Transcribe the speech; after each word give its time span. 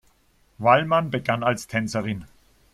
Wallmann 0.59 1.11
begann 1.11 1.43
als 1.43 1.67
Tänzerin. 1.67 2.25